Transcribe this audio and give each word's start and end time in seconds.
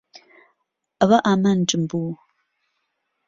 ئەوە 0.99 1.17
ئامانجم 1.25 1.81
بوو. 1.89 2.11